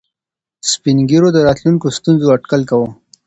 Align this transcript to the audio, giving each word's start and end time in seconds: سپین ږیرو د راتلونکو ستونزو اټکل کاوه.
سپین 0.71 0.97
ږیرو 1.09 1.29
د 1.33 1.37
راتلونکو 1.47 1.87
ستونزو 1.97 2.25
اټکل 2.35 2.61
کاوه. 2.69 2.89